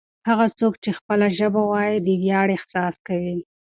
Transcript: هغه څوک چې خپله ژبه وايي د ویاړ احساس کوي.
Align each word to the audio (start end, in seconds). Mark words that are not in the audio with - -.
هغه 0.29 0.45
څوک 0.59 0.73
چې 0.83 0.89
خپله 0.99 1.27
ژبه 1.37 1.61
وايي 1.71 1.97
د 2.05 2.07
ویاړ 2.21 2.47
احساس 2.57 2.95
کوي. 3.07 3.37